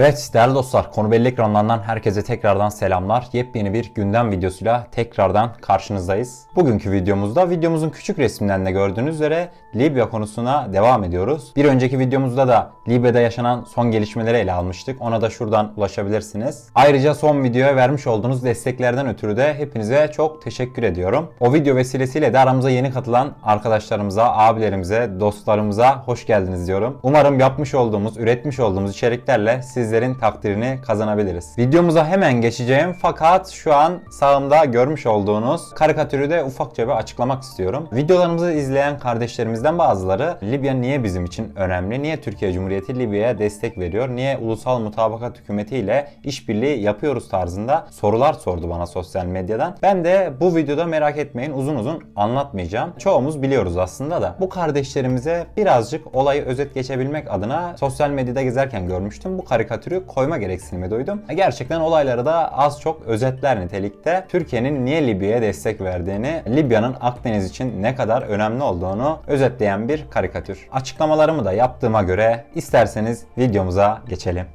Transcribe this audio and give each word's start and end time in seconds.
Evet 0.00 0.30
değerli 0.34 0.54
dostlar 0.54 0.92
konu 0.92 1.10
belli 1.10 1.28
ekranlarından 1.28 1.82
herkese 1.82 2.22
tekrardan 2.22 2.68
selamlar. 2.68 3.28
Yepyeni 3.32 3.72
bir 3.72 3.92
gündem 3.94 4.30
videosuyla 4.30 4.86
tekrardan 4.92 5.50
karşınızdayız. 5.60 6.46
Bugünkü 6.56 6.92
videomuzda 6.92 7.50
videomuzun 7.50 7.90
küçük 7.90 8.18
resminden 8.18 8.66
de 8.66 8.70
gördüğünüz 8.70 9.14
üzere 9.14 9.48
Libya 9.74 10.10
konusuna 10.10 10.72
devam 10.72 11.04
ediyoruz. 11.04 11.52
Bir 11.56 11.64
önceki 11.64 11.98
videomuzda 11.98 12.48
da 12.48 12.70
Libya'da 12.88 13.20
yaşanan 13.20 13.64
son 13.64 13.90
gelişmeleri 13.90 14.36
ele 14.36 14.52
almıştık. 14.52 15.02
Ona 15.02 15.22
da 15.22 15.30
şuradan 15.30 15.72
ulaşabilirsiniz. 15.76 16.68
Ayrıca 16.74 17.14
son 17.14 17.44
videoya 17.44 17.76
vermiş 17.76 18.06
olduğunuz 18.06 18.44
desteklerden 18.44 19.08
ötürü 19.08 19.36
de 19.36 19.54
hepinize 19.54 20.10
çok 20.12 20.42
teşekkür 20.42 20.82
ediyorum. 20.82 21.32
O 21.40 21.54
video 21.54 21.76
vesilesiyle 21.76 22.32
de 22.32 22.38
aramıza 22.38 22.70
yeni 22.70 22.90
katılan 22.90 23.32
arkadaşlarımıza, 23.42 24.32
abilerimize, 24.32 25.10
dostlarımıza 25.20 26.02
hoş 26.02 26.26
geldiniz 26.26 26.66
diyorum. 26.66 26.98
Umarım 27.02 27.40
yapmış 27.40 27.74
olduğumuz, 27.74 28.16
üretmiş 28.16 28.60
olduğumuz 28.60 28.90
içeriklerle 28.90 29.62
sizlerin 29.88 30.14
takdirini 30.14 30.78
kazanabiliriz. 30.86 31.58
Videomuza 31.58 32.06
hemen 32.06 32.40
geçeceğim 32.40 32.96
fakat 33.02 33.48
şu 33.48 33.74
an 33.74 33.98
sağımda 34.10 34.64
görmüş 34.64 35.06
olduğunuz 35.06 35.74
karikatürü 35.74 36.30
de 36.30 36.44
ufakça 36.44 36.86
bir 36.86 36.92
açıklamak 36.92 37.42
istiyorum. 37.42 37.88
Videolarımızı 37.92 38.52
izleyen 38.52 38.98
kardeşlerimizden 38.98 39.78
bazıları 39.78 40.38
Libya 40.42 40.74
niye 40.74 41.04
bizim 41.04 41.24
için 41.24 41.52
önemli? 41.56 42.02
Niye 42.02 42.20
Türkiye 42.20 42.52
Cumhuriyeti 42.52 42.98
Libya'ya 42.98 43.38
destek 43.38 43.78
veriyor? 43.78 44.08
Niye 44.08 44.38
ulusal 44.38 44.80
mutabakat 44.80 45.38
hükümetiyle 45.38 46.08
işbirliği 46.24 46.82
yapıyoruz 46.82 47.28
tarzında 47.28 47.86
sorular 47.90 48.32
sordu 48.32 48.70
bana 48.70 48.86
sosyal 48.86 49.26
medyadan. 49.26 49.76
Ben 49.82 50.04
de 50.04 50.32
bu 50.40 50.56
videoda 50.56 50.86
merak 50.86 51.18
etmeyin 51.18 51.52
uzun 51.52 51.76
uzun 51.76 52.04
anlatmayacağım. 52.16 52.92
Çoğumuz 52.98 53.42
biliyoruz 53.42 53.76
aslında 53.76 54.22
da. 54.22 54.36
Bu 54.40 54.48
kardeşlerimize 54.48 55.46
birazcık 55.56 56.14
olayı 56.14 56.42
özet 56.44 56.74
geçebilmek 56.74 57.30
adına 57.30 57.76
sosyal 57.80 58.10
medyada 58.10 58.42
gezerken 58.42 58.86
görmüştüm. 58.86 59.38
Bu 59.38 59.44
karikatürü 59.78 60.06
koyma 60.06 60.36
gereksinimi 60.36 60.90
duydum. 60.90 61.22
Gerçekten 61.36 61.80
olayları 61.80 62.26
da 62.26 62.52
az 62.52 62.80
çok 62.80 63.02
özetler 63.06 63.60
nitelikte. 63.60 64.24
Türkiye'nin 64.28 64.86
niye 64.86 65.06
Libya'ya 65.06 65.42
destek 65.42 65.80
verdiğini, 65.80 66.42
Libya'nın 66.56 66.96
Akdeniz 67.00 67.50
için 67.50 67.82
ne 67.82 67.94
kadar 67.94 68.22
önemli 68.22 68.62
olduğunu 68.62 69.18
özetleyen 69.26 69.88
bir 69.88 70.04
karikatür. 70.10 70.68
Açıklamalarımı 70.72 71.44
da 71.44 71.52
yaptığıma 71.52 72.02
göre 72.02 72.44
isterseniz 72.54 73.24
videomuza 73.38 74.02
geçelim. 74.08 74.46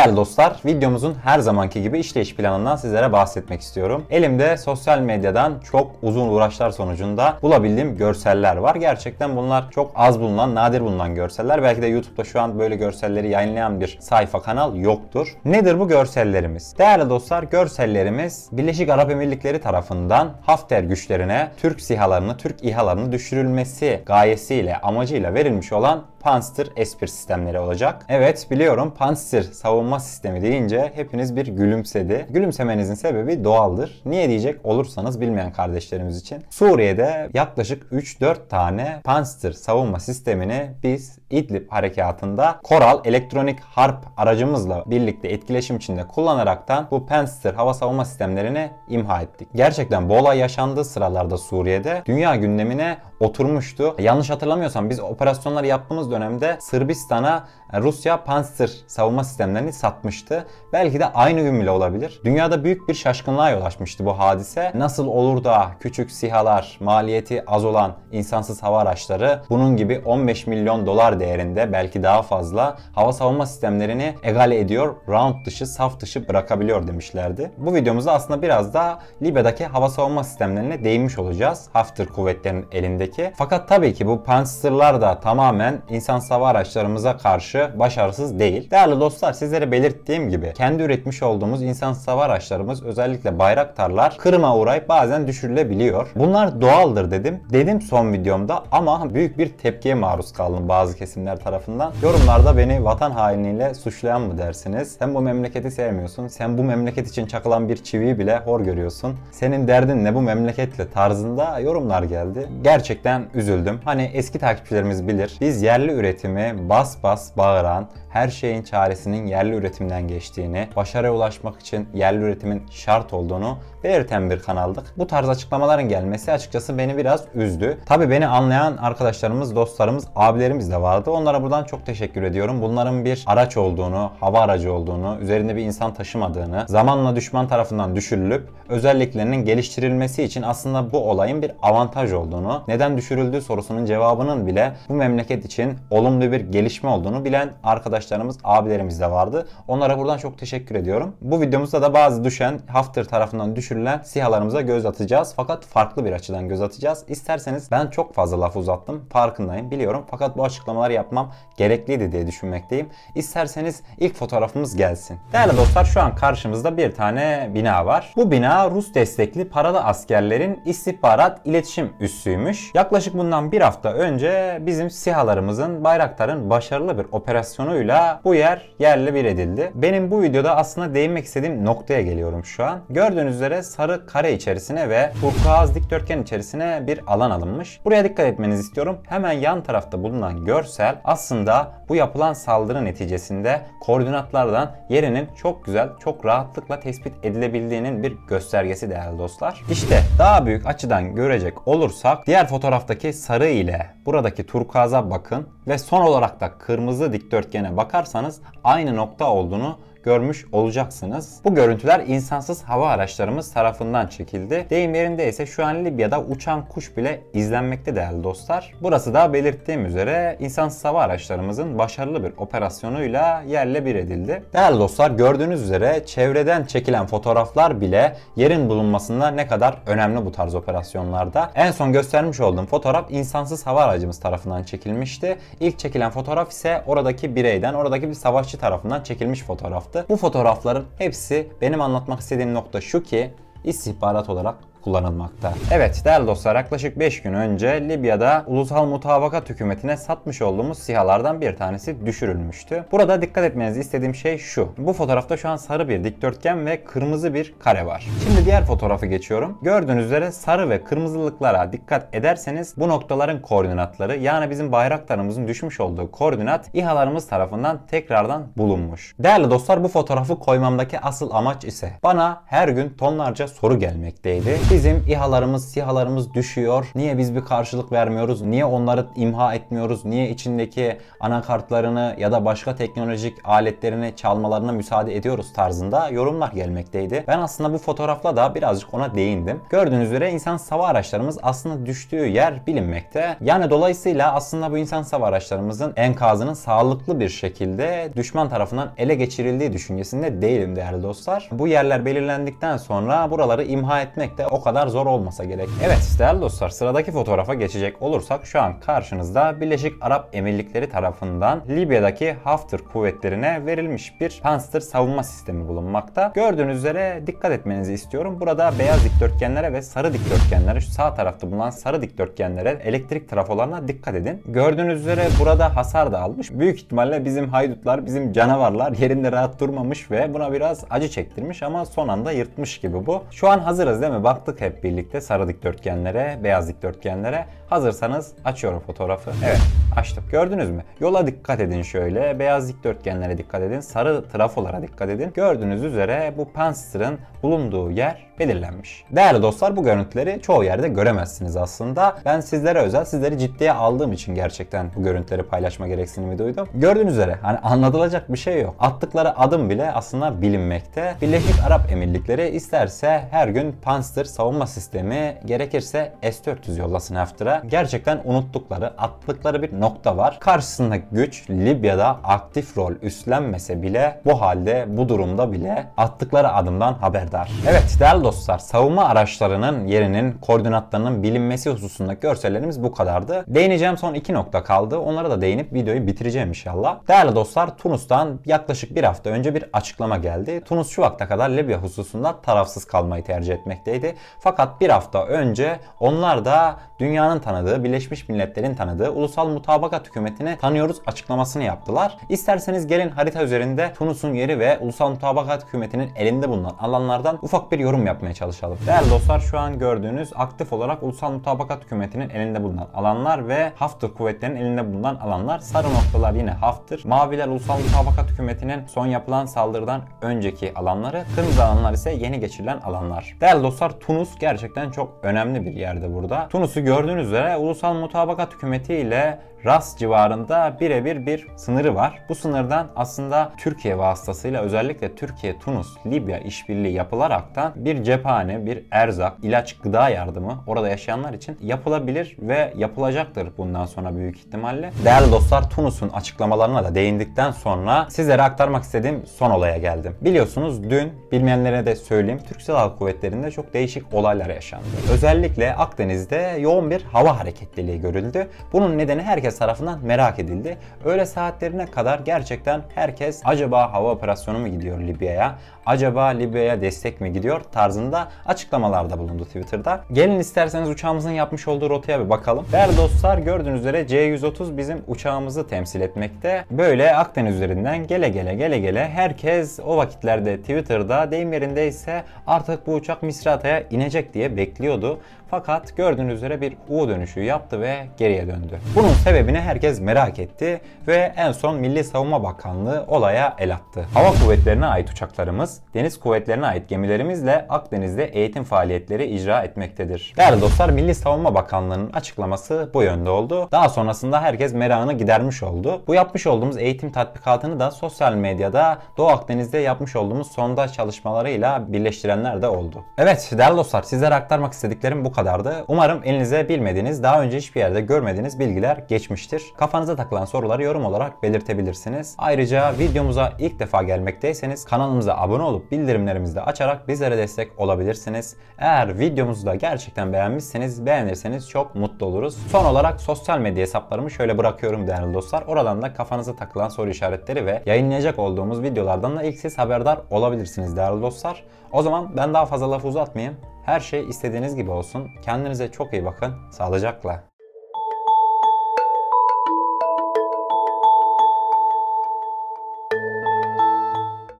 Değerli 0.00 0.16
dostlar, 0.16 0.56
videomuzun 0.64 1.16
her 1.24 1.38
zamanki 1.38 1.82
gibi 1.82 1.98
işleyiş 1.98 2.34
planından 2.34 2.76
sizlere 2.76 3.12
bahsetmek 3.12 3.60
istiyorum. 3.60 4.06
Elimde 4.10 4.56
sosyal 4.56 4.98
medyadan 4.98 5.54
çok 5.72 5.90
uzun 6.02 6.28
uğraşlar 6.28 6.70
sonucunda 6.70 7.38
bulabildiğim 7.42 7.96
görseller 7.96 8.56
var. 8.56 8.74
Gerçekten 8.74 9.36
bunlar 9.36 9.70
çok 9.70 9.92
az 9.94 10.20
bulunan, 10.20 10.54
nadir 10.54 10.80
bulunan 10.80 11.14
görseller. 11.14 11.62
Belki 11.62 11.82
de 11.82 11.86
YouTube'da 11.86 12.24
şu 12.24 12.40
an 12.40 12.58
böyle 12.58 12.76
görselleri 12.76 13.28
yayınlayan 13.28 13.80
bir 13.80 13.98
sayfa, 14.00 14.42
kanal 14.42 14.76
yoktur. 14.76 15.36
Nedir 15.44 15.80
bu 15.80 15.88
görsellerimiz? 15.88 16.78
Değerli 16.78 17.10
dostlar, 17.10 17.42
görsellerimiz 17.42 18.48
Birleşik 18.52 18.88
Arap 18.88 19.10
Emirlikleri 19.10 19.60
tarafından 19.60 20.30
Hafter 20.42 20.82
güçlerine 20.82 21.48
Türk 21.56 21.80
sihalarını, 21.80 22.36
Türk 22.36 22.64
İHA'larını 22.64 23.12
düşürülmesi 23.12 24.02
gayesiyle, 24.06 24.76
amacıyla 24.76 25.34
verilmiş 25.34 25.72
olan 25.72 26.02
Panzer 26.20 26.66
S1 26.66 27.06
sistemleri 27.06 27.58
olacak. 27.58 28.06
Evet 28.08 28.46
biliyorum 28.50 28.94
Panzer 28.98 29.42
savunma 29.42 30.00
sistemi 30.00 30.42
deyince 30.42 30.92
hepiniz 30.94 31.36
bir 31.36 31.46
gülümsedi. 31.46 32.26
Gülümsemenizin 32.30 32.94
sebebi 32.94 33.44
doğaldır. 33.44 34.02
Niye 34.04 34.28
diyecek 34.28 34.66
olursanız 34.66 35.20
bilmeyen 35.20 35.52
kardeşlerimiz 35.52 36.20
için. 36.20 36.44
Suriye'de 36.50 37.30
yaklaşık 37.34 37.92
3-4 37.92 38.48
tane 38.48 39.00
Panzer 39.04 39.52
savunma 39.52 40.00
sistemini 40.00 40.70
biz 40.82 41.18
İdlib 41.30 41.70
harekatında 41.70 42.60
Koral 42.62 43.00
elektronik 43.04 43.60
harp 43.60 44.04
aracımızla 44.16 44.84
birlikte 44.86 45.28
etkileşim 45.28 45.76
içinde 45.76 46.06
kullanaraktan 46.06 46.88
bu 46.90 47.06
Panzer 47.06 47.54
hava 47.54 47.74
savunma 47.74 48.04
sistemlerini 48.04 48.70
imha 48.88 49.22
ettik. 49.22 49.48
Gerçekten 49.54 50.08
bu 50.08 50.18
olay 50.18 50.38
yaşandığı 50.38 50.84
sıralarda 50.84 51.38
Suriye'de 51.38 52.02
dünya 52.06 52.36
gündemine 52.36 52.98
oturmuştu. 53.20 53.96
Yanlış 53.98 54.30
hatırlamıyorsam 54.30 54.90
biz 54.90 55.00
operasyonlar 55.00 55.64
yaptığımız 55.64 56.09
dönemde 56.10 56.56
Sırbistan'a 56.60 57.48
Rusya 57.78 58.24
Panzer 58.24 58.70
savunma 58.86 59.24
sistemlerini 59.24 59.72
satmıştı. 59.72 60.46
Belki 60.72 61.00
de 61.00 61.06
aynı 61.06 61.40
gün 61.40 61.60
bile 61.60 61.70
olabilir. 61.70 62.20
Dünyada 62.24 62.64
büyük 62.64 62.88
bir 62.88 62.94
şaşkınlığa 62.94 63.50
yol 63.50 63.62
açmıştı 63.62 64.06
bu 64.06 64.18
hadise. 64.18 64.72
Nasıl 64.74 65.06
olur 65.06 65.44
da 65.44 65.70
küçük 65.80 66.10
sihalar, 66.10 66.76
maliyeti 66.80 67.44
az 67.46 67.64
olan 67.64 67.96
insansız 68.12 68.62
hava 68.62 68.78
araçları 68.78 69.42
bunun 69.50 69.76
gibi 69.76 70.02
15 70.04 70.46
milyon 70.46 70.86
dolar 70.86 71.20
değerinde 71.20 71.72
belki 71.72 72.02
daha 72.02 72.22
fazla 72.22 72.78
hava 72.92 73.12
savunma 73.12 73.46
sistemlerini 73.46 74.14
egale 74.22 74.58
ediyor, 74.58 74.96
round 75.08 75.46
dışı, 75.46 75.66
saf 75.66 76.00
dışı 76.00 76.28
bırakabiliyor 76.28 76.86
demişlerdi. 76.86 77.52
Bu 77.58 77.74
videomuzda 77.74 78.12
aslında 78.12 78.42
biraz 78.42 78.74
da 78.74 78.98
Libya'daki 79.22 79.66
hava 79.66 79.88
savunma 79.88 80.24
sistemlerine 80.24 80.84
değinmiş 80.84 81.18
olacağız. 81.18 81.68
Hafter 81.72 82.06
kuvvetlerinin 82.06 82.66
elindeki. 82.72 83.32
Fakat 83.36 83.68
tabii 83.68 83.94
ki 83.94 84.06
bu 84.06 84.22
Panzer'lar 84.24 85.00
da 85.00 85.20
tamamen 85.20 85.82
insansız 86.00 86.30
hava 86.30 86.48
araçlarımıza 86.48 87.16
karşı 87.16 87.70
başarısız 87.76 88.38
değil. 88.38 88.70
Değerli 88.70 89.00
dostlar 89.00 89.32
sizlere 89.32 89.72
belirttiğim 89.72 90.30
gibi 90.30 90.52
kendi 90.56 90.82
üretmiş 90.82 91.22
olduğumuz 91.22 91.62
insansız 91.62 92.08
hava 92.08 92.22
araçlarımız 92.22 92.82
özellikle 92.82 93.38
bayraktarlar 93.38 94.16
kırıma 94.18 94.56
uğrayıp 94.56 94.88
bazen 94.88 95.26
düşürülebiliyor. 95.26 96.12
Bunlar 96.16 96.60
doğaldır 96.60 97.10
dedim. 97.10 97.40
Dedim 97.52 97.82
son 97.82 98.12
videomda 98.12 98.62
ama 98.72 99.14
büyük 99.14 99.38
bir 99.38 99.48
tepkiye 99.48 99.94
maruz 99.94 100.32
kaldım 100.32 100.68
bazı 100.68 100.96
kesimler 100.96 101.40
tarafından. 101.40 101.92
Yorumlarda 102.02 102.56
beni 102.56 102.84
vatan 102.84 103.10
hainliğiyle 103.10 103.74
suçlayan 103.74 104.22
mı 104.22 104.38
dersiniz? 104.38 104.96
Sen 104.98 105.14
bu 105.14 105.20
memleketi 105.20 105.70
sevmiyorsun. 105.70 106.28
Sen 106.28 106.58
bu 106.58 106.62
memleket 106.62 107.08
için 107.08 107.26
çakılan 107.26 107.68
bir 107.68 107.76
çiviyi 107.76 108.18
bile 108.18 108.38
hor 108.38 108.60
görüyorsun. 108.60 109.16
Senin 109.32 109.68
derdin 109.68 110.04
ne 110.04 110.14
bu 110.14 110.20
memleketle 110.20 110.90
tarzında 110.90 111.60
yorumlar 111.60 112.02
geldi. 112.02 112.48
Gerçekten 112.62 113.22
üzüldüm. 113.34 113.80
Hani 113.84 114.10
eski 114.14 114.38
takipçilerimiz 114.38 115.08
bilir. 115.08 115.36
Biz 115.40 115.62
yerli 115.62 115.89
üretimi 115.92 116.68
bas 116.68 117.02
bas 117.02 117.36
bağıran, 117.36 117.88
her 118.10 118.28
şeyin 118.28 118.62
çaresinin 118.62 119.26
yerli 119.26 119.54
üretimden 119.54 120.08
geçtiğini, 120.08 120.68
başarıya 120.76 121.14
ulaşmak 121.14 121.60
için 121.60 121.88
yerli 121.94 122.24
üretimin 122.24 122.62
şart 122.70 123.12
olduğunu 123.12 123.58
belirten 123.84 124.30
bir 124.30 124.38
kanaldık. 124.38 124.84
Bu 124.98 125.06
tarz 125.06 125.28
açıklamaların 125.28 125.88
gelmesi 125.88 126.32
açıkçası 126.32 126.78
beni 126.78 126.96
biraz 126.96 127.24
üzdü. 127.34 127.78
Tabi 127.86 128.10
beni 128.10 128.26
anlayan 128.26 128.76
arkadaşlarımız, 128.76 129.56
dostlarımız, 129.56 130.06
abilerimiz 130.16 130.70
de 130.70 130.82
vardı. 130.82 131.10
Onlara 131.10 131.42
buradan 131.42 131.64
çok 131.64 131.86
teşekkür 131.86 132.22
ediyorum. 132.22 132.62
Bunların 132.62 133.04
bir 133.04 133.24
araç 133.26 133.56
olduğunu, 133.56 134.10
hava 134.20 134.40
aracı 134.40 134.72
olduğunu, 134.72 135.18
üzerinde 135.20 135.56
bir 135.56 135.62
insan 135.62 135.94
taşımadığını, 135.94 136.64
zamanla 136.68 137.16
düşman 137.16 137.48
tarafından 137.48 137.96
düşürülüp 137.96 138.48
özelliklerinin 138.68 139.44
geliştirilmesi 139.44 140.22
için 140.22 140.42
aslında 140.42 140.92
bu 140.92 141.10
olayın 141.10 141.42
bir 141.42 141.52
avantaj 141.62 142.12
olduğunu, 142.12 142.62
neden 142.68 142.96
düşürüldüğü 142.96 143.40
sorusunun 143.40 143.84
cevabının 143.84 144.46
bile 144.46 144.72
bu 144.88 144.94
memleket 144.94 145.44
için 145.44 145.78
olumlu 145.90 146.32
bir 146.32 146.40
gelişme 146.40 146.90
olduğunu 146.90 147.24
bilen 147.24 147.52
arkadaşlarımız, 147.64 148.38
abilerimiz 148.44 149.00
de 149.00 149.10
vardı. 149.10 149.48
Onlara 149.68 149.98
buradan 149.98 150.18
çok 150.18 150.38
teşekkür 150.38 150.74
ediyorum. 150.74 151.16
Bu 151.20 151.40
videomuzda 151.40 151.82
da 151.82 151.94
bazı 151.94 152.24
düşen 152.24 152.60
Hafter 152.68 153.04
tarafından 153.04 153.56
düşürülen 153.56 154.02
sihalarımıza 154.04 154.60
göz 154.60 154.86
atacağız. 154.86 155.32
Fakat 155.36 155.64
farklı 155.64 156.04
bir 156.04 156.12
açıdan 156.12 156.48
göz 156.48 156.62
atacağız. 156.62 157.04
İsterseniz 157.08 157.70
ben 157.70 157.86
çok 157.86 158.14
fazla 158.14 158.40
laf 158.40 158.56
uzattım. 158.56 159.08
Farkındayım 159.12 159.70
biliyorum. 159.70 160.04
Fakat 160.10 160.36
bu 160.36 160.44
açıklamaları 160.44 160.92
yapmam 160.92 161.32
gerekliydi 161.56 162.12
diye 162.12 162.26
düşünmekteyim. 162.26 162.88
İsterseniz 163.14 163.82
ilk 163.98 164.14
fotoğrafımız 164.14 164.76
gelsin. 164.76 165.18
Değerli 165.32 165.56
dostlar 165.56 165.84
şu 165.84 166.00
an 166.00 166.14
karşımızda 166.14 166.76
bir 166.76 166.94
tane 166.94 167.50
bina 167.54 167.86
var. 167.86 168.12
Bu 168.16 168.30
bina 168.30 168.70
Rus 168.70 168.94
destekli 168.94 169.48
paralı 169.48 169.80
askerlerin 169.84 170.60
istihbarat 170.64 171.46
iletişim 171.46 171.92
üssüymüş. 172.00 172.70
Yaklaşık 172.74 173.14
bundan 173.14 173.52
bir 173.52 173.60
hafta 173.60 173.92
önce 173.92 174.58
bizim 174.66 174.90
sihalarımızın 174.90 175.69
Bayraktar'ın 175.84 176.50
başarılı 176.50 176.98
bir 176.98 177.06
operasyonuyla 177.12 178.20
bu 178.24 178.34
yer 178.34 178.62
yerle 178.78 179.14
bir 179.14 179.24
edildi. 179.24 179.72
Benim 179.74 180.10
bu 180.10 180.22
videoda 180.22 180.56
aslında 180.56 180.94
değinmek 180.94 181.24
istediğim 181.24 181.64
noktaya 181.64 182.02
geliyorum 182.02 182.44
şu 182.44 182.64
an. 182.64 182.80
Gördüğünüz 182.90 183.34
üzere 183.34 183.62
sarı 183.62 184.06
kare 184.06 184.32
içerisine 184.32 184.88
ve 184.88 185.12
turkuaz 185.20 185.74
dikdörtgen 185.74 186.22
içerisine 186.22 186.84
bir 186.86 187.00
alan 187.06 187.30
alınmış. 187.30 187.80
Buraya 187.84 188.04
dikkat 188.04 188.26
etmenizi 188.26 188.62
istiyorum. 188.62 188.98
Hemen 189.08 189.32
yan 189.32 189.62
tarafta 189.62 190.02
bulunan 190.02 190.44
görsel 190.44 190.96
aslında 191.04 191.72
bu 191.88 191.96
yapılan 191.96 192.32
saldırı 192.32 192.84
neticesinde 192.84 193.60
koordinatlardan 193.80 194.70
yerinin 194.88 195.28
çok 195.42 195.64
güzel, 195.64 195.88
çok 196.04 196.24
rahatlıkla 196.24 196.80
tespit 196.80 197.12
edilebildiğinin 197.22 198.02
bir 198.02 198.16
göstergesi 198.28 198.90
değerli 198.90 199.18
dostlar. 199.18 199.62
İşte 199.70 200.02
daha 200.18 200.46
büyük 200.46 200.66
açıdan 200.66 201.14
görecek 201.14 201.68
olursak 201.68 202.26
diğer 202.26 202.46
fotoğraftaki 202.48 203.12
sarı 203.12 203.48
ile 203.48 203.86
buradaki 204.06 204.46
turkuaza 204.46 205.10
bakın 205.10 205.48
ve 205.66 205.78
son 205.78 206.00
olarak 206.02 206.40
da 206.40 206.52
kırmızı 206.58 207.12
dikdörtgene 207.12 207.76
bakarsanız 207.76 208.40
aynı 208.64 208.96
nokta 208.96 209.32
olduğunu 209.32 209.78
görmüş 210.02 210.46
olacaksınız. 210.52 211.40
Bu 211.44 211.54
görüntüler 211.54 212.04
insansız 212.06 212.62
hava 212.62 212.88
araçlarımız 212.88 213.52
tarafından 213.52 214.06
çekildi. 214.06 214.66
Deyim 214.70 214.94
yerinde 214.94 215.28
ise 215.28 215.46
şu 215.46 215.64
an 215.64 215.84
Libya'da 215.84 216.20
uçan 216.20 216.68
kuş 216.68 216.96
bile 216.96 217.20
izlenmekte 217.34 217.96
değerli 217.96 218.24
dostlar. 218.24 218.74
Burası 218.82 219.14
da 219.14 219.32
belirttiğim 219.32 219.86
üzere 219.86 220.36
insansız 220.40 220.84
hava 220.84 221.02
araçlarımızın 221.02 221.78
başarılı 221.78 222.24
bir 222.24 222.32
operasyonuyla 222.36 223.42
yerle 223.48 223.84
bir 223.84 223.94
edildi. 223.94 224.42
Değerli 224.52 224.78
dostlar 224.78 225.10
gördüğünüz 225.10 225.62
üzere 225.62 226.02
çevreden 226.06 226.64
çekilen 226.64 227.06
fotoğraflar 227.06 227.80
bile 227.80 228.16
yerin 228.36 228.68
bulunmasında 228.68 229.28
ne 229.28 229.46
kadar 229.46 229.76
önemli 229.86 230.26
bu 230.26 230.32
tarz 230.32 230.54
operasyonlarda. 230.54 231.50
En 231.54 231.70
son 231.70 231.92
göstermiş 231.92 232.40
olduğum 232.40 232.66
fotoğraf 232.66 233.10
insansız 233.10 233.66
hava 233.66 233.82
aracımız 233.82 234.20
tarafından 234.20 234.62
çekilmişti. 234.62 235.38
İlk 235.60 235.78
çekilen 235.78 236.10
fotoğraf 236.10 236.50
ise 236.50 236.82
oradaki 236.86 237.36
bireyden, 237.36 237.74
oradaki 237.74 238.08
bir 238.08 238.14
savaşçı 238.14 238.58
tarafından 238.58 239.02
çekilmiş 239.02 239.42
fotoğraftı. 239.90 240.12
Bu 240.12 240.16
fotoğrafların 240.16 240.84
hepsi 240.98 241.48
benim 241.60 241.80
anlatmak 241.80 242.20
istediğim 242.20 242.54
nokta 242.54 242.80
şu 242.80 243.02
ki 243.02 243.30
istihbarat 243.64 244.28
olarak 244.28 244.58
kullanılmakta. 244.82 245.52
Evet 245.72 246.02
değerli 246.04 246.26
dostlar 246.26 246.56
yaklaşık 246.56 246.98
5 246.98 247.22
gün 247.22 247.32
önce 247.32 247.88
Libya'da 247.88 248.44
Ulusal 248.46 248.86
Mutabakat 248.86 249.50
Hükümeti'ne 249.50 249.96
satmış 249.96 250.42
olduğumuz 250.42 250.78
sihalardan 250.78 251.40
bir 251.40 251.56
tanesi 251.56 252.06
düşürülmüştü. 252.06 252.84
Burada 252.92 253.22
dikkat 253.22 253.44
etmenizi 253.44 253.80
istediğim 253.80 254.14
şey 254.14 254.38
şu. 254.38 254.68
Bu 254.78 254.92
fotoğrafta 254.92 255.36
şu 255.36 255.48
an 255.48 255.56
sarı 255.56 255.88
bir 255.88 256.04
dikdörtgen 256.04 256.66
ve 256.66 256.84
kırmızı 256.84 257.34
bir 257.34 257.54
kare 257.58 257.86
var. 257.86 258.06
Şimdi 258.24 258.44
diğer 258.44 258.64
fotoğrafı 258.64 259.06
geçiyorum. 259.06 259.58
Gördüğünüz 259.62 260.04
üzere 260.04 260.32
sarı 260.32 260.70
ve 260.70 260.84
kırmızılıklara 260.84 261.72
dikkat 261.72 262.14
ederseniz 262.14 262.74
bu 262.76 262.88
noktaların 262.88 263.42
koordinatları 263.42 264.16
yani 264.16 264.50
bizim 264.50 264.72
bayraklarımızın 264.72 265.48
düşmüş 265.48 265.80
olduğu 265.80 266.10
koordinat 266.10 266.70
İHA'larımız 266.74 267.26
tarafından 267.26 267.86
tekrardan 267.86 268.46
bulunmuş. 268.56 269.14
Değerli 269.18 269.50
dostlar 269.50 269.84
bu 269.84 269.88
fotoğrafı 269.88 270.38
koymamdaki 270.38 271.00
asıl 271.00 271.30
amaç 271.32 271.64
ise 271.64 271.92
bana 272.02 272.42
her 272.46 272.68
gün 272.68 272.90
tonlarca 272.90 273.48
soru 273.48 273.78
gelmekteydi. 273.78 274.58
Bizim 274.70 275.04
İHA'larımız, 275.08 275.72
SİHA'larımız 275.72 276.34
düşüyor. 276.34 276.86
Niye 276.94 277.18
biz 277.18 277.34
bir 277.34 277.44
karşılık 277.44 277.92
vermiyoruz? 277.92 278.42
Niye 278.42 278.64
onları 278.64 279.06
imha 279.16 279.54
etmiyoruz? 279.54 280.04
Niye 280.04 280.30
içindeki 280.30 280.98
anakartlarını 281.20 282.16
ya 282.18 282.32
da 282.32 282.44
başka 282.44 282.76
teknolojik 282.76 283.36
aletlerini 283.44 284.12
çalmalarına 284.16 284.72
müsaade 284.72 285.16
ediyoruz 285.16 285.52
tarzında 285.52 286.08
yorumlar 286.08 286.52
gelmekteydi. 286.52 287.24
Ben 287.28 287.38
aslında 287.38 287.72
bu 287.72 287.78
fotoğrafla 287.78 288.36
da 288.36 288.54
birazcık 288.54 288.94
ona 288.94 289.14
değindim. 289.14 289.60
Gördüğünüz 289.70 290.06
üzere 290.06 290.30
insan 290.30 290.56
sava 290.56 290.86
araçlarımız 290.86 291.38
aslında 291.42 291.86
düştüğü 291.86 292.26
yer 292.26 292.66
bilinmekte. 292.66 293.36
Yani 293.40 293.70
dolayısıyla 293.70 294.34
aslında 294.34 294.72
bu 294.72 294.78
insan 294.78 295.02
sava 295.02 295.26
araçlarımızın 295.26 295.92
enkazının 295.96 296.54
sağlıklı 296.54 297.20
bir 297.20 297.28
şekilde 297.28 298.12
düşman 298.16 298.48
tarafından 298.48 298.90
ele 298.98 299.14
geçirildiği 299.14 299.72
düşüncesinde 299.72 300.42
değilim 300.42 300.76
değerli 300.76 301.02
dostlar. 301.02 301.48
Bu 301.52 301.68
yerler 301.68 302.04
belirlendikten 302.04 302.76
sonra 302.76 303.30
buraları 303.30 303.64
imha 303.64 304.00
etmek 304.00 304.38
de 304.38 304.46
o 304.46 304.59
kadar 304.60 304.88
zor 304.88 305.06
olmasa 305.06 305.44
gerek. 305.44 305.68
Evet 305.84 306.16
değerli 306.18 306.40
dostlar 306.40 306.68
sıradaki 306.68 307.12
fotoğrafa 307.12 307.54
geçecek 307.54 308.02
olursak 308.02 308.46
şu 308.46 308.60
an 308.60 308.80
karşınızda 308.80 309.60
Birleşik 309.60 309.92
Arap 310.00 310.28
Emirlikleri 310.32 310.90
tarafından 310.90 311.60
Libya'daki 311.68 312.32
Hafter 312.44 312.80
kuvvetlerine 312.80 313.66
verilmiş 313.66 314.20
bir 314.20 314.40
Panzer 314.42 314.80
savunma 314.80 315.22
sistemi 315.22 315.68
bulunmakta. 315.68 316.32
Gördüğünüz 316.34 316.76
üzere 316.76 317.22
dikkat 317.26 317.52
etmenizi 317.52 317.92
istiyorum. 317.92 318.40
Burada 318.40 318.72
beyaz 318.78 319.04
dikdörtgenlere 319.04 319.72
ve 319.72 319.82
sarı 319.82 320.12
dikdörtgenlere 320.12 320.80
şu 320.80 320.90
sağ 320.90 321.14
tarafta 321.14 321.50
bulunan 321.50 321.70
sarı 321.70 322.02
dikdörtgenlere 322.02 322.78
elektrik 322.84 323.28
trafolarına 323.28 323.88
dikkat 323.88 324.14
edin. 324.14 324.42
Gördüğünüz 324.46 325.00
üzere 325.00 325.28
burada 325.40 325.76
hasar 325.76 326.12
da 326.12 326.20
almış. 326.20 326.50
Büyük 326.50 326.78
ihtimalle 326.78 327.24
bizim 327.24 327.48
haydutlar, 327.48 328.06
bizim 328.06 328.32
canavarlar 328.32 328.92
yerinde 328.92 329.32
rahat 329.32 329.60
durmamış 329.60 330.10
ve 330.10 330.34
buna 330.34 330.52
biraz 330.52 330.84
acı 330.90 331.08
çektirmiş 331.08 331.62
ama 331.62 331.84
son 331.84 332.08
anda 332.08 332.32
yırtmış 332.32 332.78
gibi 332.78 333.06
bu. 333.06 333.22
Şu 333.30 333.48
an 333.48 333.58
hazırız 333.58 334.02
değil 334.02 334.12
mi? 334.12 334.24
Baktık 334.50 334.66
hep 334.66 334.84
birlikte 334.84 335.20
sarı 335.20 335.48
dikdörtgenlere, 335.48 336.38
beyaz 336.44 336.68
dikdörtgenlere. 336.68 337.46
Hazırsanız 337.68 338.32
açıyorum 338.44 338.80
fotoğrafı. 338.80 339.30
Evet 339.44 339.60
açtım. 339.96 340.24
Gördünüz 340.30 340.70
mü? 340.70 340.84
Yola 341.00 341.26
dikkat 341.26 341.60
edin 341.60 341.82
şöyle. 341.82 342.38
Beyaz 342.38 342.68
dikdörtgenlere 342.68 343.38
dikkat 343.38 343.62
edin. 343.62 343.80
Sarı 343.80 344.28
trafolara 344.28 344.82
dikkat 344.82 345.08
edin. 345.08 345.30
Gördüğünüz 345.34 345.84
üzere 345.84 346.34
bu 346.36 346.52
Panzer'ın 346.52 347.18
bulunduğu 347.42 347.90
yer 347.90 348.30
belirlenmiş. 348.38 349.04
Değerli 349.10 349.42
dostlar 349.42 349.76
bu 349.76 349.84
görüntüleri 349.84 350.40
çoğu 350.42 350.64
yerde 350.64 350.88
göremezsiniz 350.88 351.56
aslında. 351.56 352.16
Ben 352.24 352.40
sizlere 352.40 352.78
özel, 352.78 353.04
sizleri 353.04 353.38
ciddiye 353.38 353.72
aldığım 353.72 354.12
için 354.12 354.34
gerçekten 354.34 354.90
bu 354.96 355.02
görüntüleri 355.02 355.42
paylaşma 355.42 355.88
gereksinimi 355.88 356.38
duydum. 356.38 356.68
Gördüğünüz 356.74 357.12
üzere 357.12 357.38
hani 357.42 357.58
anlatılacak 357.58 358.32
bir 358.32 358.38
şey 358.38 358.62
yok. 358.62 358.74
Attıkları 358.78 359.38
adım 359.38 359.70
bile 359.70 359.92
aslında 359.92 360.42
bilinmekte. 360.42 361.14
Birleşik 361.22 361.64
Arap 361.66 361.92
Emirlikleri 361.92 362.48
isterse 362.48 363.24
her 363.30 363.48
gün 363.48 363.76
Panzer 363.82 364.24
savunma 364.40 364.66
sistemi 364.66 365.38
gerekirse 365.44 366.12
S-400 366.22 366.78
yollasın 366.78 367.14
Hafter'a. 367.14 367.62
Gerçekten 367.66 368.20
unuttukları, 368.24 368.92
attıkları 368.98 369.62
bir 369.62 369.80
nokta 369.80 370.16
var. 370.16 370.40
Karşısındaki 370.40 371.04
güç 371.12 371.50
Libya'da 371.50 372.08
aktif 372.24 372.76
rol 372.78 372.92
üstlenmese 373.02 373.82
bile 373.82 374.20
bu 374.24 374.40
halde, 374.40 374.84
bu 374.88 375.08
durumda 375.08 375.52
bile 375.52 375.86
attıkları 375.96 376.52
adımdan 376.52 376.92
haberdar. 376.92 377.50
Evet 377.68 377.96
değerli 378.00 378.24
dostlar 378.24 378.58
savunma 378.58 379.04
araçlarının 379.04 379.86
yerinin, 379.86 380.32
koordinatlarının 380.32 381.22
bilinmesi 381.22 381.70
hususundaki 381.70 382.20
görsellerimiz 382.20 382.82
bu 382.82 382.92
kadardı. 382.92 383.44
Değineceğim 383.46 383.96
son 383.96 384.14
iki 384.14 384.32
nokta 384.32 384.64
kaldı. 384.64 384.98
Onlara 384.98 385.30
da 385.30 385.40
değinip 385.40 385.72
videoyu 385.72 386.06
bitireceğim 386.06 386.48
inşallah. 386.48 386.98
Değerli 387.08 387.34
dostlar 387.34 387.76
Tunus'tan 387.76 388.40
yaklaşık 388.46 388.96
bir 388.96 389.04
hafta 389.04 389.30
önce 389.30 389.54
bir 389.54 389.64
açıklama 389.72 390.16
geldi. 390.16 390.60
Tunus 390.64 390.90
şu 390.90 391.02
vakte 391.02 391.26
kadar 391.26 391.50
Libya 391.50 391.82
hususunda 391.82 392.40
tarafsız 392.40 392.84
kalmayı 392.84 393.24
tercih 393.24 393.54
etmekteydi. 393.54 394.14
Fakat 394.38 394.80
bir 394.80 394.88
hafta 394.90 395.24
önce 395.24 395.80
onlar 396.00 396.44
da 396.44 396.76
dünyanın 396.98 397.38
tanıdığı, 397.38 397.84
Birleşmiş 397.84 398.28
Milletler'in 398.28 398.74
tanıdığı 398.74 399.10
Ulusal 399.10 399.48
Mutabakat 399.48 400.06
Hükümeti'ni 400.06 400.58
tanıyoruz 400.60 401.00
açıklamasını 401.06 401.62
yaptılar. 401.62 402.16
İsterseniz 402.28 402.86
gelin 402.86 403.08
harita 403.08 403.42
üzerinde 403.42 403.92
Tunus'un 403.92 404.34
yeri 404.34 404.58
ve 404.58 404.78
Ulusal 404.78 405.10
Mutabakat 405.10 405.66
Hükümeti'nin 405.66 406.10
elinde 406.16 406.48
bulunan 406.48 406.76
alanlardan 406.80 407.38
ufak 407.42 407.72
bir 407.72 407.78
yorum 407.78 408.06
yapmaya 408.06 408.34
çalışalım. 408.34 408.78
Değerli 408.86 409.10
dostlar 409.10 409.40
şu 409.40 409.58
an 409.58 409.78
gördüğünüz 409.78 410.32
aktif 410.36 410.72
olarak 410.72 411.02
Ulusal 411.02 411.32
Mutabakat 411.32 411.84
Hükümeti'nin 411.84 412.30
elinde 412.30 412.62
bulunan 412.62 412.88
alanlar 412.94 413.48
ve 413.48 413.72
Hafter 413.76 414.10
kuvvetlerinin 414.14 414.56
elinde 414.56 414.92
bulunan 414.92 415.14
alanlar. 415.16 415.58
Sarı 415.58 415.86
noktalar 415.86 416.32
yine 416.32 416.50
Hafter. 416.50 417.00
Maviler 417.04 417.48
Ulusal 417.48 417.78
Mutabakat 417.78 418.30
Hükümeti'nin 418.30 418.86
son 418.86 419.06
yapılan 419.06 419.46
saldırıdan 419.46 420.02
önceki 420.22 420.74
alanları. 420.74 421.24
Kırmızı 421.36 421.64
alanlar 421.64 421.92
ise 421.92 422.12
yeni 422.12 422.40
geçirilen 422.40 422.80
alanlar. 422.80 423.36
Değerli 423.40 423.62
dostlar 423.62 423.90
Tunus 423.90 424.19
gerçekten 424.40 424.90
çok 424.90 425.18
önemli 425.22 425.66
bir 425.66 425.72
yerde 425.72 426.14
burada. 426.14 426.48
Tunus'u 426.48 426.84
gördüğünüz 426.84 427.26
üzere 427.26 427.56
Ulusal 427.56 427.94
Mutabakat 427.94 428.54
Hükümeti 428.54 428.94
ile 428.94 429.38
Ras 429.66 429.98
civarında 429.98 430.76
birebir 430.80 431.26
bir 431.26 431.46
sınırı 431.56 431.94
var. 431.94 432.18
Bu 432.28 432.34
sınırdan 432.34 432.86
aslında 432.96 433.52
Türkiye 433.58 433.98
vasıtasıyla 433.98 434.62
özellikle 434.62 435.14
Türkiye, 435.14 435.58
Tunus, 435.58 435.96
Libya 436.06 436.38
işbirliği 436.38 436.92
yapılaraktan 436.92 437.72
bir 437.76 438.02
cephane, 438.02 438.66
bir 438.66 438.84
erzak, 438.90 439.32
ilaç, 439.42 439.78
gıda 439.78 440.08
yardımı 440.08 440.64
orada 440.66 440.88
yaşayanlar 440.88 441.32
için 441.32 441.58
yapılabilir 441.62 442.36
ve 442.38 442.72
yapılacaktır 442.76 443.48
bundan 443.58 443.86
sonra 443.86 444.16
büyük 444.16 444.38
ihtimalle. 444.38 444.90
Değerli 445.04 445.32
dostlar 445.32 445.70
Tunus'un 445.70 446.08
açıklamalarına 446.08 446.84
da 446.84 446.94
değindikten 446.94 447.50
sonra 447.50 448.06
sizlere 448.10 448.42
aktarmak 448.42 448.82
istediğim 448.82 449.26
son 449.26 449.50
olaya 449.50 449.76
geldim. 449.76 450.16
Biliyorsunuz 450.20 450.90
dün 450.90 451.12
bilmeyenlere 451.32 451.86
de 451.86 451.96
söyleyeyim 451.96 452.40
Türk 452.48 452.62
Silahlı 452.62 452.96
Kuvvetleri'nde 452.98 453.50
çok 453.50 453.74
değişik 453.74 454.09
olaylar 454.12 454.50
yaşandı. 454.50 454.84
Özellikle 455.12 455.74
Akdeniz'de 455.74 456.56
yoğun 456.60 456.90
bir 456.90 457.02
hava 457.02 457.38
hareketliliği 457.38 458.00
görüldü. 458.00 458.48
Bunun 458.72 458.98
nedeni 458.98 459.22
herkes 459.22 459.58
tarafından 459.58 459.98
merak 460.04 460.38
edildi. 460.38 460.78
Öğle 461.04 461.26
saatlerine 461.26 461.86
kadar 461.86 462.18
gerçekten 462.18 462.82
herkes 462.94 463.42
acaba 463.44 463.92
hava 463.92 464.10
operasyonu 464.10 464.58
mu 464.58 464.68
gidiyor 464.68 465.00
Libya'ya? 465.00 465.58
Acaba 465.86 466.26
Libya'ya 466.26 466.82
destek 466.82 467.20
mi 467.20 467.32
gidiyor 467.32 467.60
tarzında 467.72 468.28
açıklamalarda 468.46 469.18
bulundu 469.18 469.44
Twitter'da. 469.44 470.00
Gelin 470.12 470.38
isterseniz 470.38 470.88
uçağımızın 470.88 471.30
yapmış 471.30 471.68
olduğu 471.68 471.90
rotaya 471.90 472.24
bir 472.24 472.30
bakalım. 472.30 472.66
Değerli 472.72 472.96
dostlar 472.96 473.38
gördüğünüz 473.38 473.80
üzere 473.80 474.06
C-130 474.06 474.76
bizim 474.76 475.02
uçağımızı 475.06 475.68
temsil 475.68 476.00
etmekte. 476.00 476.64
Böyle 476.70 477.16
Akdeniz 477.16 477.54
üzerinden 477.54 478.06
gele 478.06 478.28
gele 478.28 478.54
gele 478.54 478.78
gele 478.78 479.08
herkes 479.08 479.80
o 479.80 479.96
vakitlerde 479.96 480.60
Twitter'da 480.60 481.30
deyim 481.30 481.52
yerindeyse 481.52 482.24
artık 482.46 482.86
bu 482.86 482.94
uçak 482.94 483.22
Misrata'ya 483.22 483.80
inecek 484.00 484.34
diye 484.34 484.56
bekliyordu. 484.56 485.18
Fakat 485.50 485.96
gördüğünüz 485.96 486.34
üzere 486.34 486.60
bir 486.60 486.76
U 486.88 487.08
dönüşü 487.08 487.40
yaptı 487.40 487.80
ve 487.80 487.96
geriye 488.16 488.46
döndü. 488.46 488.78
Bunun 488.96 489.08
sebebini 489.08 489.60
herkes 489.60 490.00
merak 490.00 490.38
etti 490.38 490.80
ve 491.08 491.32
en 491.36 491.52
son 491.52 491.76
Milli 491.76 492.04
Savunma 492.04 492.42
Bakanlığı 492.42 493.04
olaya 493.08 493.56
el 493.58 493.74
attı. 493.74 494.06
Hava 494.14 494.30
kuvvetlerine 494.30 494.86
ait 494.86 495.10
uçaklarımız, 495.10 495.80
deniz 495.94 496.20
kuvvetlerine 496.20 496.66
ait 496.66 496.88
gemilerimizle 496.88 497.66
Akdeniz'de 497.68 498.24
eğitim 498.24 498.64
faaliyetleri 498.64 499.26
icra 499.26 499.62
etmektedir. 499.62 500.32
Değerli 500.36 500.60
dostlar 500.60 500.90
Milli 500.90 501.14
Savunma 501.14 501.54
Bakanlığı'nın 501.54 502.12
açıklaması 502.12 502.90
bu 502.94 503.02
yönde 503.02 503.30
oldu. 503.30 503.68
Daha 503.72 503.88
sonrasında 503.88 504.42
herkes 504.42 504.74
merakını 504.74 505.12
gidermiş 505.12 505.62
oldu. 505.62 506.02
Bu 506.06 506.14
yapmış 506.14 506.46
olduğumuz 506.46 506.78
eğitim 506.78 507.12
tatbikatını 507.12 507.80
da 507.80 507.90
sosyal 507.90 508.34
medyada 508.34 508.98
Doğu 509.16 509.28
Akdeniz'de 509.28 509.78
yapmış 509.78 510.16
olduğumuz 510.16 510.52
sondaj 510.52 510.92
çalışmalarıyla 510.92 511.92
birleştirenler 511.92 512.62
de 512.62 512.68
oldu. 512.68 513.04
Evet 513.18 513.52
değerli 513.58 513.79
dostlar 513.80 514.02
sizlere 514.02 514.34
aktarmak 514.34 514.72
istediklerim 514.72 515.24
bu 515.24 515.32
kadardı. 515.32 515.84
Umarım 515.88 516.20
elinize 516.24 516.68
bilmediğiniz, 516.68 517.22
daha 517.22 517.42
önce 517.42 517.56
hiçbir 517.56 517.80
yerde 517.80 518.00
görmediğiniz 518.00 518.58
bilgiler 518.58 519.04
geçmiştir. 519.08 519.62
Kafanıza 519.76 520.16
takılan 520.16 520.44
soruları 520.44 520.82
yorum 520.82 521.04
olarak 521.04 521.42
belirtebilirsiniz. 521.42 522.34
Ayrıca 522.38 522.92
videomuza 522.98 523.52
ilk 523.58 523.78
defa 523.78 524.02
gelmekteyseniz 524.02 524.84
kanalımıza 524.84 525.36
abone 525.36 525.62
olup 525.62 525.92
bildirimlerimizi 525.92 526.54
de 526.54 526.62
açarak 526.62 527.08
bizlere 527.08 527.38
destek 527.38 527.80
olabilirsiniz. 527.80 528.56
Eğer 528.78 529.18
videomuzu 529.18 529.66
da 529.66 529.74
gerçekten 529.74 530.32
beğenmişseniz 530.32 531.06
beğenirseniz 531.06 531.68
çok 531.68 531.94
mutlu 531.94 532.26
oluruz. 532.26 532.56
Son 532.72 532.84
olarak 532.84 533.20
sosyal 533.20 533.58
medya 533.58 533.82
hesaplarımı 533.82 534.30
şöyle 534.30 534.58
bırakıyorum 534.58 535.06
değerli 535.06 535.34
dostlar. 535.34 535.62
Oradan 535.62 536.02
da 536.02 536.12
kafanıza 536.12 536.56
takılan 536.56 536.88
soru 536.88 537.10
işaretleri 537.10 537.66
ve 537.66 537.82
yayınlayacak 537.86 538.38
olduğumuz 538.38 538.82
videolardan 538.82 539.36
da 539.36 539.42
ilk 539.42 539.58
siz 539.58 539.78
haberdar 539.78 540.18
olabilirsiniz 540.30 540.96
değerli 540.96 541.22
dostlar. 541.22 541.64
O 541.92 542.02
zaman 542.02 542.36
ben 542.36 542.54
daha 542.54 542.66
fazla 542.66 542.90
lafı 542.90 543.08
uzatmayayım. 543.08 543.56
Her 543.84 544.00
şey 544.00 544.28
istediğiniz 544.28 544.76
gibi 544.76 544.90
olsun. 544.90 545.28
Kendinize 545.42 545.90
çok 545.90 546.12
iyi 546.12 546.24
bakın. 546.24 546.54
Sağlıcakla. 546.70 547.49